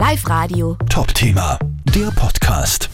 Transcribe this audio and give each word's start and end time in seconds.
Live 0.00 0.26
Radio. 0.30 0.78
Top-Thema, 0.88 1.58
der 1.94 2.10
Podcast. 2.12 2.88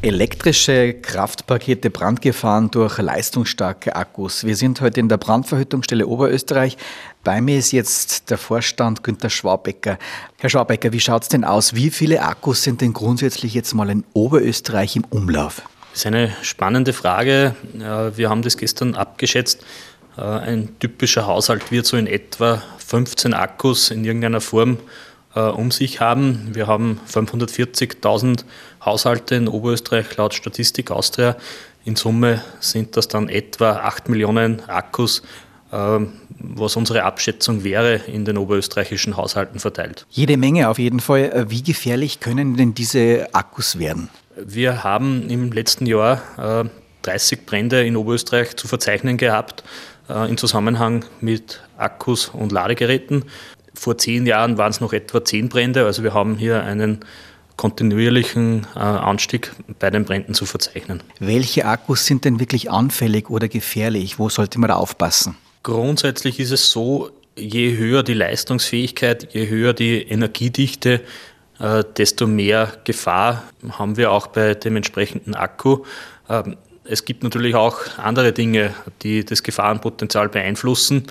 Elektrische 0.00 0.94
Kraftpakete 0.94 1.90
Brandgefahren 1.90 2.70
durch 2.70 2.96
leistungsstarke 2.96 3.94
Akkus. 3.94 4.42
Wir 4.42 4.56
sind 4.56 4.80
heute 4.80 5.00
in 5.00 5.10
der 5.10 5.18
Brandverhütungsstelle 5.18 6.06
Oberösterreich. 6.06 6.78
Bei 7.22 7.42
mir 7.42 7.58
ist 7.58 7.72
jetzt 7.72 8.30
der 8.30 8.38
Vorstand 8.38 9.02
Günter 9.02 9.28
Schwabecker. 9.28 9.98
Herr 10.38 10.48
Schwabecker, 10.48 10.94
wie 10.94 11.00
schaut 11.00 11.24
es 11.24 11.28
denn 11.28 11.44
aus? 11.44 11.74
Wie 11.74 11.90
viele 11.90 12.22
Akkus 12.22 12.62
sind 12.62 12.80
denn 12.80 12.94
grundsätzlich 12.94 13.52
jetzt 13.52 13.74
mal 13.74 13.90
in 13.90 14.04
Oberösterreich 14.14 14.96
im 14.96 15.04
Umlauf? 15.10 15.60
Das 15.90 16.00
ist 16.00 16.06
eine 16.06 16.34
spannende 16.40 16.94
Frage. 16.94 17.54
Wir 18.14 18.30
haben 18.30 18.40
das 18.40 18.56
gestern 18.56 18.94
abgeschätzt. 18.94 19.62
Ein 20.16 20.70
typischer 20.78 21.26
Haushalt 21.26 21.70
wird 21.70 21.84
so 21.84 21.98
in 21.98 22.06
etwa 22.06 22.62
15 22.78 23.34
Akkus 23.34 23.90
in 23.90 24.06
irgendeiner 24.06 24.40
Form 24.40 24.78
äh, 24.78 25.06
um 25.40 25.70
sich 25.70 26.00
haben. 26.00 26.50
Wir 26.54 26.66
haben 26.66 27.00
540.000 27.12 28.44
Haushalte 28.84 29.34
in 29.34 29.48
Oberösterreich 29.48 30.16
laut 30.16 30.34
Statistik 30.34 30.90
Austria. 30.90 31.36
In 31.86 31.94
Summe 31.94 32.42
sind 32.58 32.96
das 32.96 33.06
dann 33.06 33.28
etwa 33.28 33.74
8 33.76 34.08
Millionen 34.08 34.60
Akkus, 34.68 35.22
äh, 35.70 36.00
was 36.38 36.74
unsere 36.74 37.04
Abschätzung 37.04 37.62
wäre, 37.62 37.94
in 37.94 38.24
den 38.24 38.38
oberösterreichischen 38.38 39.16
Haushalten 39.16 39.60
verteilt. 39.60 40.04
Jede 40.10 40.36
Menge 40.36 40.68
auf 40.68 40.80
jeden 40.80 40.98
Fall. 40.98 41.30
Äh, 41.32 41.50
wie 41.50 41.62
gefährlich 41.62 42.18
können 42.18 42.56
denn 42.56 42.74
diese 42.74 43.28
Akkus 43.34 43.78
werden? 43.78 44.08
Wir 44.36 44.82
haben 44.82 45.30
im 45.30 45.50
letzten 45.50 45.86
Jahr 45.86 46.68
30 47.02 47.46
Brände 47.46 47.86
in 47.86 47.96
Oberösterreich 47.96 48.54
zu 48.56 48.68
verzeichnen 48.68 49.16
gehabt 49.16 49.64
im 50.08 50.36
Zusammenhang 50.36 51.06
mit 51.22 51.62
Akkus 51.78 52.28
und 52.28 52.52
Ladegeräten. 52.52 53.24
Vor 53.78 53.98
zehn 53.98 54.26
Jahren 54.26 54.58
waren 54.58 54.70
es 54.70 54.80
noch 54.80 54.92
etwa 54.92 55.24
zehn 55.24 55.48
Brände. 55.48 55.84
Also 55.84 56.02
wir 56.02 56.14
haben 56.14 56.36
hier 56.36 56.62
einen 56.62 57.00
kontinuierlichen 57.56 58.66
äh, 58.74 58.78
Anstieg 58.78 59.52
bei 59.78 59.90
den 59.90 60.04
Bränden 60.04 60.34
zu 60.34 60.46
verzeichnen. 60.46 61.02
Welche 61.20 61.66
Akkus 61.66 62.06
sind 62.06 62.24
denn 62.24 62.40
wirklich 62.40 62.70
anfällig 62.70 63.30
oder 63.30 63.48
gefährlich? 63.48 64.18
Wo 64.18 64.28
sollte 64.28 64.58
man 64.58 64.68
da 64.68 64.74
aufpassen? 64.76 65.36
Grundsätzlich 65.62 66.38
ist 66.38 66.52
es 66.52 66.70
so, 66.70 67.10
je 67.36 67.76
höher 67.76 68.02
die 68.02 68.14
Leistungsfähigkeit, 68.14 69.32
je 69.32 69.48
höher 69.48 69.72
die 69.72 70.02
Energiedichte, 70.02 71.02
äh, 71.58 71.84
desto 71.96 72.26
mehr 72.26 72.72
Gefahr 72.84 73.44
haben 73.70 73.96
wir 73.96 74.12
auch 74.12 74.26
bei 74.26 74.54
dem 74.54 74.76
entsprechenden 74.76 75.34
Akku. 75.34 75.84
Ähm, 76.28 76.56
es 76.84 77.04
gibt 77.04 77.24
natürlich 77.24 77.54
auch 77.54 77.78
andere 77.96 78.32
Dinge, 78.32 78.74
die 79.02 79.24
das 79.24 79.42
Gefahrenpotenzial 79.42 80.28
beeinflussen. 80.28 81.06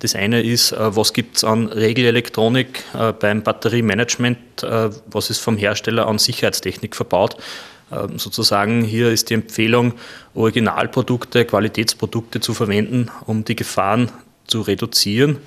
Das 0.00 0.14
eine 0.14 0.42
ist, 0.42 0.72
äh, 0.72 0.96
was 0.96 1.12
gibt 1.12 1.36
es 1.36 1.44
an 1.44 1.68
Regelelektronik 1.68 2.84
äh, 2.94 3.12
beim 3.12 3.42
Batteriemanagement, 3.42 4.62
äh, 4.62 4.90
was 5.06 5.30
ist 5.30 5.38
vom 5.38 5.56
Hersteller 5.56 6.06
an 6.06 6.18
Sicherheitstechnik 6.18 6.94
verbaut. 6.94 7.36
Ähm, 7.90 8.18
sozusagen 8.18 8.82
hier 8.82 9.10
ist 9.10 9.30
die 9.30 9.34
Empfehlung, 9.34 9.94
Originalprodukte, 10.34 11.46
Qualitätsprodukte 11.46 12.40
zu 12.40 12.52
verwenden, 12.52 13.10
um 13.24 13.44
die 13.44 13.56
Gefahren 13.56 14.10
zu 14.46 14.60
reduzieren. 14.60 15.38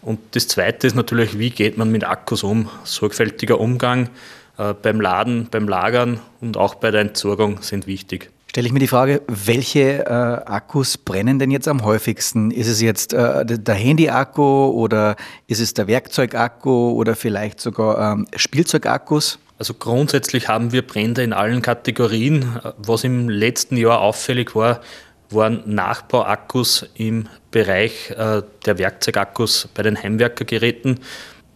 Und 0.00 0.18
das 0.30 0.48
Zweite 0.48 0.86
ist 0.86 0.96
natürlich, 0.96 1.38
wie 1.38 1.50
geht 1.50 1.76
man 1.76 1.92
mit 1.92 2.04
Akkus 2.04 2.42
um? 2.42 2.70
Sorgfältiger 2.84 3.60
Umgang 3.60 4.08
beim 4.56 5.00
Laden, 5.00 5.48
beim 5.50 5.68
Lagern 5.68 6.20
und 6.40 6.56
auch 6.56 6.74
bei 6.74 6.90
der 6.90 7.02
Entsorgung 7.02 7.60
sind 7.62 7.86
wichtig 7.86 8.30
stelle 8.50 8.66
ich 8.66 8.72
mir 8.72 8.80
die 8.80 8.88
Frage, 8.88 9.22
welche 9.28 10.04
äh, 10.06 10.10
Akkus 10.10 10.98
brennen 10.98 11.38
denn 11.38 11.52
jetzt 11.52 11.68
am 11.68 11.84
häufigsten? 11.84 12.50
Ist 12.50 12.66
es 12.66 12.80
jetzt 12.80 13.12
äh, 13.12 13.44
der 13.46 13.74
Handy-Akku 13.76 14.70
oder 14.70 15.14
ist 15.46 15.60
es 15.60 15.72
der 15.72 15.86
Werkzeugakku 15.86 16.90
oder 16.90 17.14
vielleicht 17.14 17.60
sogar 17.60 18.12
ähm, 18.12 18.26
Spielzeugakkus? 18.34 19.38
Also 19.56 19.74
grundsätzlich 19.74 20.48
haben 20.48 20.72
wir 20.72 20.84
Brände 20.84 21.22
in 21.22 21.32
allen 21.32 21.62
Kategorien. 21.62 22.58
Was 22.76 23.04
im 23.04 23.28
letzten 23.28 23.76
Jahr 23.76 24.00
auffällig 24.00 24.56
war, 24.56 24.80
waren 25.28 25.62
Nachbauakkus 25.66 26.86
im 26.94 27.28
Bereich 27.52 28.10
äh, 28.10 28.42
der 28.66 28.78
Werkzeugakkus 28.78 29.68
bei 29.74 29.84
den 29.84 30.02
Heimwerkergeräten. 30.02 30.98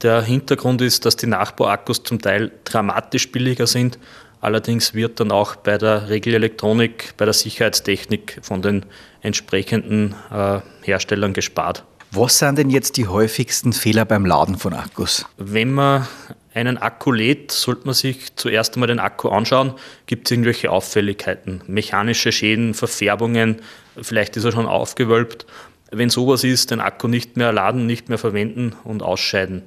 Der 0.03 0.23
Hintergrund 0.23 0.81
ist, 0.81 1.05
dass 1.07 1.17
die 1.17 1.27
Nachbauakkus 1.27 2.05
zum 2.05 2.21
Teil 2.21 2.53
dramatisch 2.63 3.33
billiger 3.33 3.67
sind 3.67 3.99
Allerdings 4.45 4.93
wird 4.93 5.21
dann 5.21 5.33
auch 5.33 5.57
bei 5.57 5.79
der 5.79 6.11
Regelelektronik, 6.11 7.15
bei 7.17 7.25
der 7.25 7.33
Sicherheitstechnik 7.33 8.41
von 8.43 8.61
den 8.61 8.85
entsprechenden 9.23 10.15
äh, 10.31 10.61
Herstellern 10.83 11.33
gespart. 11.33 11.83
Was 12.11 12.41
sind 12.41 12.59
denn 12.59 12.69
jetzt 12.69 12.99
die 12.99 13.07
häufigsten 13.09 13.73
Fehler 13.73 14.05
beim 14.05 14.27
Laden 14.27 14.59
von 14.59 14.75
Akkus? 14.75 15.25
Wenn 15.39 15.73
man 15.73 16.07
einen 16.53 16.77
Akku 16.77 17.11
lädt, 17.11 17.53
sollte 17.53 17.87
man 17.87 17.95
sich 17.95 18.37
zuerst 18.37 18.75
einmal 18.75 18.89
den 18.89 18.99
Akku 18.99 19.31
anschauen. 19.31 19.73
Gibt 20.05 20.27
es 20.27 20.33
irgendwelche 20.33 20.71
Auffälligkeiten, 20.71 21.63
mechanische 21.67 22.31
Schäden, 22.31 22.75
Verfärbungen, 22.75 23.63
vielleicht 24.03 24.37
ist 24.37 24.45
er 24.45 24.53
schon 24.53 24.67
aufgewölbt. 24.67 25.47
Wenn 25.91 26.11
sowas 26.11 26.45
ist, 26.45 26.71
den 26.71 26.81
Akku 26.81 27.09
nicht 27.09 27.39
mehr 27.39 27.51
laden, 27.51 27.87
nicht 27.87 28.11
mehr 28.11 28.19
verwenden 28.19 28.77
und 28.85 29.03
ausscheiden. 29.03 29.63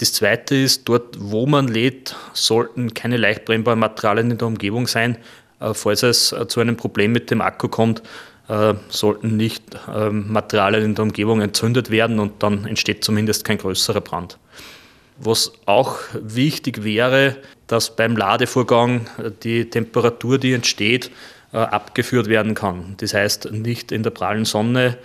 Das 0.00 0.14
zweite 0.14 0.56
ist, 0.56 0.88
dort, 0.88 1.16
wo 1.18 1.44
man 1.44 1.68
lädt, 1.68 2.16
sollten 2.32 2.94
keine 2.94 3.18
leicht 3.18 3.44
brennbaren 3.44 3.78
Materialien 3.78 4.30
in 4.30 4.38
der 4.38 4.48
Umgebung 4.48 4.86
sein. 4.86 5.18
Äh, 5.60 5.74
falls 5.74 6.02
es 6.02 6.32
äh, 6.32 6.48
zu 6.48 6.60
einem 6.60 6.78
Problem 6.78 7.12
mit 7.12 7.30
dem 7.30 7.42
Akku 7.42 7.68
kommt, 7.68 8.02
äh, 8.48 8.72
sollten 8.88 9.36
nicht 9.36 9.62
ähm, 9.94 10.32
Materialien 10.32 10.84
in 10.86 10.94
der 10.94 11.02
Umgebung 11.02 11.42
entzündet 11.42 11.90
werden 11.90 12.18
und 12.18 12.42
dann 12.42 12.64
entsteht 12.64 13.04
zumindest 13.04 13.44
kein 13.44 13.58
größerer 13.58 14.00
Brand. 14.00 14.38
Was 15.18 15.52
auch 15.66 15.98
wichtig 16.14 16.82
wäre, 16.82 17.36
dass 17.66 17.94
beim 17.94 18.16
Ladevorgang 18.16 19.06
die 19.42 19.68
Temperatur, 19.68 20.38
die 20.38 20.54
entsteht, 20.54 21.10
abgeführt 21.52 22.26
werden 22.26 22.54
kann. 22.54 22.94
Das 22.96 23.12
heißt, 23.12 23.52
nicht 23.52 23.92
in 23.92 24.02
der 24.02 24.10
prallen 24.10 24.46
Sonne 24.46 24.96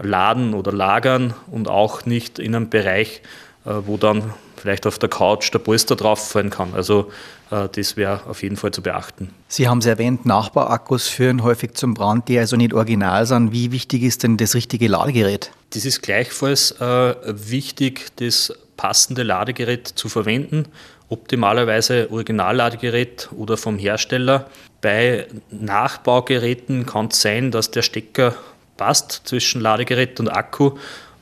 laden 0.00 0.54
oder 0.54 0.72
lagern 0.72 1.34
und 1.50 1.68
auch 1.68 2.06
nicht 2.06 2.38
in 2.38 2.54
einem 2.54 2.70
Bereich, 2.70 3.20
wo 3.64 3.96
dann 3.96 4.32
vielleicht 4.56 4.86
auf 4.86 4.98
der 4.98 5.08
Couch 5.08 5.52
der 5.52 5.58
Polster 5.58 5.96
drauf 5.96 6.30
fallen 6.30 6.50
kann. 6.50 6.74
Also 6.74 7.10
äh, 7.50 7.68
das 7.70 7.96
wäre 7.96 8.20
auf 8.26 8.42
jeden 8.42 8.56
Fall 8.56 8.70
zu 8.70 8.82
beachten. 8.82 9.30
Sie 9.48 9.68
haben 9.68 9.78
es 9.78 9.86
erwähnt, 9.86 10.26
Nachbarakkus 10.26 11.08
führen 11.08 11.42
häufig 11.42 11.74
zum 11.74 11.94
Brand, 11.94 12.28
die 12.28 12.38
also 12.38 12.56
nicht 12.56 12.74
original 12.74 13.26
sind. 13.26 13.52
Wie 13.52 13.72
wichtig 13.72 14.02
ist 14.02 14.22
denn 14.22 14.36
das 14.36 14.54
richtige 14.54 14.88
Ladegerät? 14.88 15.50
Das 15.70 15.84
ist 15.84 16.02
gleichfalls 16.02 16.72
äh, 16.80 17.14
wichtig, 17.24 18.06
das 18.16 18.52
passende 18.76 19.22
Ladegerät 19.22 19.88
zu 19.88 20.08
verwenden. 20.08 20.66
Optimalerweise 21.08 22.08
Originalladegerät 22.10 23.30
oder 23.36 23.56
vom 23.56 23.78
Hersteller. 23.78 24.46
Bei 24.80 25.26
Nachbaugeräten 25.50 26.86
kann 26.86 27.06
es 27.06 27.22
sein, 27.22 27.50
dass 27.50 27.70
der 27.70 27.82
Stecker 27.82 28.34
passt 28.76 29.22
zwischen 29.24 29.60
Ladegerät 29.60 30.20
und 30.20 30.28
Akku 30.28 30.72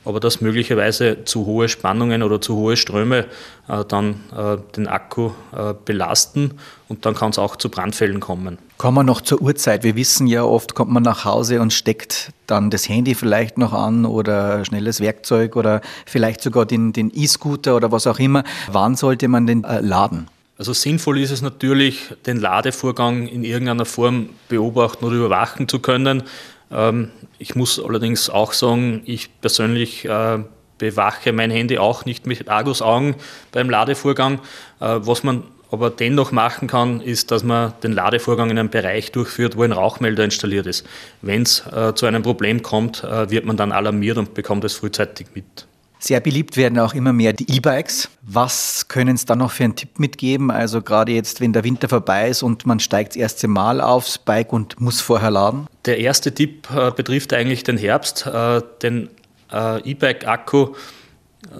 aber 0.07 0.19
dass 0.19 0.41
möglicherweise 0.41 1.25
zu 1.25 1.45
hohe 1.45 1.67
Spannungen 1.67 2.23
oder 2.23 2.39
zu 2.39 2.55
hohe 2.55 2.77
Ströme 2.77 3.25
äh, 3.67 3.83
dann 3.85 4.21
äh, 4.35 4.57
den 4.75 4.87
Akku 4.87 5.31
äh, 5.55 5.73
belasten 5.85 6.53
und 6.87 7.05
dann 7.05 7.13
kann 7.13 7.31
es 7.31 7.39
auch 7.39 7.57
zu 7.57 7.69
Brandfällen 7.69 8.19
kommen. 8.19 8.57
Kommen 8.77 8.97
wir 8.97 9.03
noch 9.03 9.21
zur 9.21 9.41
Uhrzeit. 9.41 9.83
Wir 9.83 9.95
wissen 9.95 10.27
ja, 10.27 10.43
oft 10.43 10.75
kommt 10.75 10.91
man 10.91 11.03
nach 11.03 11.25
Hause 11.25 11.61
und 11.61 11.73
steckt 11.73 12.31
dann 12.47 12.69
das 12.69 12.87
Handy 12.87 13.15
vielleicht 13.15 13.57
noch 13.57 13.73
an 13.73 14.05
oder 14.05 14.63
schnelles 14.63 15.01
Werkzeug 15.01 15.55
oder 15.55 15.81
vielleicht 16.05 16.41
sogar 16.41 16.65
den 16.65 16.93
E-Scooter 17.13 17.75
oder 17.75 17.91
was 17.91 18.07
auch 18.07 18.19
immer. 18.19 18.43
Wann 18.71 18.95
sollte 18.95 19.27
man 19.27 19.45
den 19.45 19.63
äh, 19.65 19.81
laden? 19.81 20.27
Also 20.57 20.73
sinnvoll 20.73 21.19
ist 21.19 21.29
es 21.29 21.43
natürlich, 21.43 22.15
den 22.25 22.37
Ladevorgang 22.37 23.27
in 23.27 23.43
irgendeiner 23.43 23.85
Form 23.85 24.29
beobachten 24.49 25.05
oder 25.05 25.15
überwachen 25.15 25.67
zu 25.67 25.79
können. 25.79 26.23
Ähm, 26.71 27.11
ich 27.39 27.55
muss 27.55 27.83
allerdings 27.83 28.29
auch 28.29 28.53
sagen, 28.53 29.01
ich 29.05 29.29
persönlich 29.41 30.05
äh, 30.05 30.39
bewache 30.77 31.33
mein 31.33 31.51
Handy 31.51 31.77
auch 31.77 32.05
nicht 32.05 32.25
mit 32.27 32.49
Argusaugen 32.49 33.15
beim 33.51 33.69
Ladevorgang. 33.69 34.39
Äh, 34.79 34.99
was 34.99 35.23
man 35.23 35.43
aber 35.69 35.89
dennoch 35.89 36.31
machen 36.31 36.67
kann, 36.67 37.01
ist, 37.01 37.31
dass 37.31 37.43
man 37.43 37.73
den 37.83 37.91
Ladevorgang 37.91 38.49
in 38.49 38.57
einem 38.57 38.69
Bereich 38.69 39.11
durchführt, 39.11 39.57
wo 39.57 39.63
ein 39.63 39.73
Rauchmelder 39.73 40.23
installiert 40.23 40.65
ist. 40.65 40.85
Wenn 41.21 41.41
es 41.41 41.65
äh, 41.67 41.93
zu 41.93 42.05
einem 42.05 42.23
Problem 42.23 42.63
kommt, 42.63 43.03
wird 43.03 43.43
man 43.43 43.57
dann 43.57 43.73
alarmiert 43.73 44.17
und 44.17 44.33
bekommt 44.33 44.63
es 44.63 44.75
frühzeitig 44.75 45.27
mit. 45.35 45.66
Sehr 45.99 46.19
beliebt 46.19 46.57
werden 46.57 46.77
auch 46.79 46.93
immer 46.93 47.11
mehr 47.11 47.33
die 47.33 47.51
E-Bikes. 47.55 48.09
Was 48.21 48.87
können 48.87 49.17
Sie 49.17 49.25
da 49.25 49.35
noch 49.35 49.51
für 49.51 49.63
einen 49.63 49.75
Tipp 49.75 49.99
mitgeben? 49.99 50.51
Also 50.51 50.81
gerade 50.81 51.11
jetzt, 51.11 51.41
wenn 51.41 51.53
der 51.53 51.63
Winter 51.63 51.89
vorbei 51.89 52.29
ist 52.29 52.43
und 52.43 52.65
man 52.65 52.79
steigt 52.79 53.13
das 53.13 53.17
erste 53.17 53.47
Mal 53.47 53.81
aufs 53.81 54.17
Bike 54.19 54.53
und 54.53 54.79
muss 54.79 55.01
vorher 55.01 55.31
laden? 55.31 55.67
Der 55.85 55.97
erste 55.99 56.33
Tipp 56.33 56.67
äh, 56.75 56.91
betrifft 56.91 57.33
eigentlich 57.33 57.63
den 57.63 57.77
Herbst. 57.77 58.27
Äh, 58.27 58.61
den 58.83 59.09
äh, 59.51 59.81
E-Bike-Akku 59.89 60.75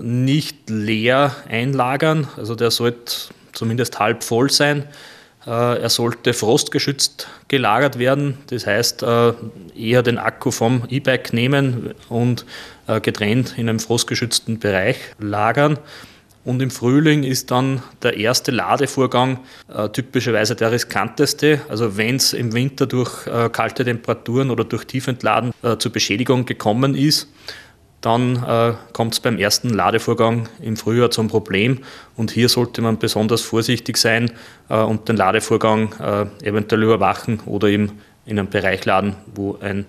nicht 0.01 0.69
leer 0.69 1.35
einlagern. 1.49 2.27
Also 2.37 2.55
der 2.55 2.71
sollte 2.71 3.13
zumindest 3.53 3.99
halb 3.99 4.23
voll 4.23 4.51
sein. 4.51 4.85
Äh, 5.47 5.81
er 5.81 5.89
sollte 5.89 6.33
frostgeschützt 6.33 7.29
gelagert 7.47 7.97
werden. 7.97 8.37
Das 8.47 8.67
heißt, 8.67 9.01
äh, 9.03 9.33
eher 9.77 10.03
den 10.03 10.17
Akku 10.17 10.51
vom 10.51 10.83
E-Bike 10.89 11.31
nehmen 11.31 11.93
und 12.09 12.45
äh, 12.87 12.99
getrennt 12.99 13.53
in 13.57 13.69
einem 13.69 13.79
frostgeschützten 13.79 14.59
Bereich 14.59 14.97
lagern. 15.19 15.79
Und 16.43 16.61
im 16.61 16.69
Frühling 16.69 17.23
ist 17.23 17.51
dann 17.51 17.81
der 18.03 18.15
erste 18.15 18.51
Ladevorgang 18.51 19.41
typischerweise 19.91 20.55
der 20.55 20.71
riskanteste. 20.71 21.59
Also 21.67 21.97
wenn 21.97 22.15
es 22.15 22.31
im 22.31 22.53
Winter 22.53 22.85
durch 22.85 23.25
kalte 23.51 23.83
Temperaturen 23.83 24.49
oder 24.49 24.63
durch 24.63 24.85
Tiefentladen 24.85 25.51
zur 25.77 25.91
Beschädigung 25.91 26.45
gekommen 26.45 26.95
ist, 26.95 27.27
dann 28.07 28.41
äh, 28.41 28.73
kommt 28.93 29.15
es 29.15 29.19
beim 29.19 29.37
ersten 29.37 29.69
Ladevorgang 29.69 30.47
im 30.61 30.77
Frühjahr 30.77 31.11
zum 31.11 31.27
Problem. 31.27 31.79
Und 32.15 32.31
hier 32.31 32.47
sollte 32.47 32.81
man 32.81 32.99
besonders 32.99 33.41
vorsichtig 33.41 33.97
sein 33.97 34.31
äh, 34.69 34.77
und 34.77 35.09
den 35.09 35.17
Ladevorgang 35.17 35.93
äh, 35.99 36.47
eventuell 36.47 36.83
überwachen 36.83 37.41
oder 37.45 37.67
eben 37.67 37.99
in 38.25 38.39
einem 38.39 38.49
Bereich 38.49 38.85
laden, 38.85 39.15
wo 39.35 39.57
ein 39.59 39.87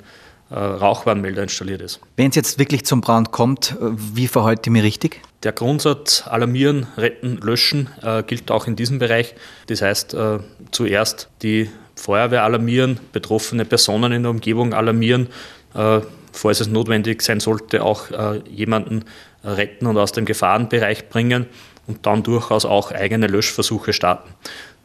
äh, 0.51 0.55
Rauchwarnmelder 0.57 1.45
installiert 1.45 1.81
ist. 1.81 2.01
Wenn 2.17 2.31
es 2.31 2.35
jetzt 2.35 2.59
wirklich 2.59 2.85
zum 2.85 3.01
Brand 3.01 3.31
kommt, 3.31 3.77
wie 3.81 4.27
verhalte 4.27 4.63
ich 4.65 4.73
mich 4.73 4.83
richtig? 4.83 5.21
Der 5.45 5.53
Grundsatz 5.53 6.25
alarmieren, 6.27 6.89
retten, 6.97 7.37
löschen 7.37 7.89
äh, 8.03 8.25
gilt 8.25 8.51
auch 8.51 8.67
in 8.67 8.75
diesem 8.75 8.99
Bereich. 8.99 9.37
Das 9.69 9.81
heißt, 9.81 10.15
äh, 10.15 10.41
zuerst 10.73 11.29
die 11.43 11.71
Feuerwehr 11.95 12.43
alarmieren, 12.43 12.99
betroffene 13.13 13.65
Personen 13.65 14.11
in 14.11 14.23
der 14.23 14.31
Umgebung 14.33 14.75
alarmieren, 14.75 15.29
äh, 15.75 16.01
falls 16.39 16.61
es 16.61 16.69
notwendig 16.69 17.23
sein 17.23 17.41
sollte, 17.41 17.83
auch 17.83 18.11
äh, 18.11 18.41
jemanden 18.49 19.05
retten 19.45 19.87
und 19.87 19.99
aus 19.99 20.13
dem 20.13 20.25
Gefahrenbereich 20.25 21.09
bringen 21.09 21.47
und 21.87 22.07
dann 22.07 22.23
durchaus 22.23 22.65
auch 22.65 22.93
eigene 22.93 23.27
Löschversuche 23.27 23.93
starten. 23.93 24.35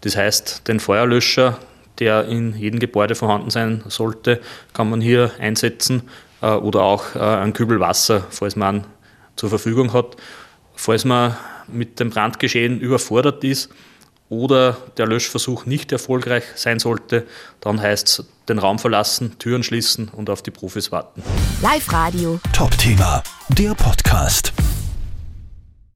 Das 0.01 0.15
heißt, 0.15 0.67
den 0.67 0.79
Feuerlöscher 0.79 1.59
der 1.99 2.25
in 2.25 2.55
jedem 2.57 2.79
Gebäude 2.79 3.13
vorhanden 3.13 3.51
sein 3.51 3.83
sollte, 3.87 4.41
kann 4.73 4.89
man 4.89 4.99
hier 4.99 5.31
einsetzen 5.39 6.03
äh, 6.41 6.47
oder 6.47 6.81
auch 6.81 7.15
äh, 7.15 7.19
einen 7.19 7.53
Kübel 7.53 7.79
Wasser, 7.79 8.25
falls 8.31 8.55
man 8.55 8.85
zur 9.35 9.49
Verfügung 9.49 9.93
hat. 9.93 10.15
Falls 10.75 11.05
man 11.05 11.37
mit 11.67 11.99
dem 11.99 12.09
Brandgeschehen 12.09 12.79
überfordert 12.79 13.43
ist 13.43 13.71
oder 14.33 14.77
der 14.97 15.07
Löschversuch 15.07 15.65
nicht 15.65 15.91
erfolgreich 15.91 16.43
sein 16.55 16.79
sollte, 16.79 17.25
dann 17.61 17.81
heißt 17.81 18.07
es 18.07 18.25
den 18.49 18.59
Raum 18.59 18.79
verlassen, 18.79 19.37
Türen 19.39 19.63
schließen 19.63 20.09
und 20.09 20.29
auf 20.29 20.41
die 20.41 20.51
Profis 20.51 20.91
warten. 20.91 21.23
Live 21.61 21.91
Radio. 21.91 22.39
Top 22.51 22.77
Thema, 22.77 23.23
der 23.49 23.73
Podcast. 23.75 24.51